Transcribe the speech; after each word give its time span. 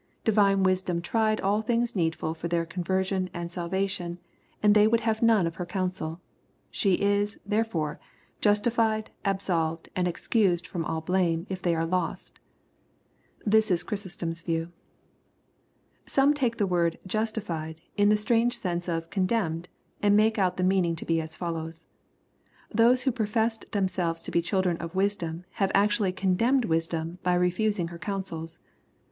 Divine 0.23 0.63
wisdom 0.63 0.99
tried 0.99 1.39
all 1.41 1.61
things 1.61 1.95
needful 1.95 2.33
for 2.33 2.47
their 2.47 2.65
conversion 2.65 3.29
and 3.35 3.51
salvation, 3.51 4.17
and 4.63 4.73
they 4.73 4.87
would 4.87 5.01
have 5.01 5.21
none 5.21 5.45
of 5.45 5.57
her 5.57 5.65
counseL 5.67 6.19
She 6.71 6.95
is, 6.95 7.35
^ 7.35 7.37
therefore, 7.45 7.99
justified, 8.41 9.11
absolved 9.23 9.89
and 9.95 10.07
excused 10.07 10.67
&om 10.73 10.83
all 10.85 11.03
bhme, 11.03 11.45
if 11.49 11.61
they 11.61 11.75
arc 11.75 11.91
lost'* 11.91 12.39
This 13.45 13.69
is 13.69 13.83
Chrysostom*s 13.83 14.41
view. 14.41 14.71
Some 16.07 16.33
take 16.33 16.57
the 16.57 16.65
word 16.65 16.97
"justified" 17.05 17.79
in 17.95 18.09
the 18.09 18.17
strange 18.17 18.57
seiise 18.57 18.89
of" 18.89 19.07
con 19.11 19.27
demned," 19.27 19.69
and 20.01 20.17
make 20.17 20.39
out 20.39 20.57
the 20.57 20.63
meaning 20.63 20.95
to 20.95 21.05
be 21.05 21.21
as 21.21 21.35
follows." 21.35 21.85
Those 22.71 23.03
who 23.03 23.11
professed 23.11 23.71
themselves 23.71 24.23
to 24.23 24.31
be 24.31 24.41
chil4ren 24.41 24.79
of 24.79 24.95
wisdom 24.95 25.45
have 25.61 25.69
actually 25.75 26.11
condemned 26.11 26.65
wisdom, 26.65 27.19
by 27.21 27.35
refusing 27.35 27.89
her 27.89 27.99
counsels. 27.99 28.59